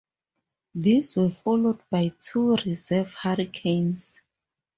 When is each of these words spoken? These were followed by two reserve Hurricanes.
These 0.73 1.15
were 1.15 1.29
followed 1.29 1.83
by 1.91 2.11
two 2.19 2.55
reserve 2.55 3.13
Hurricanes. 3.13 4.19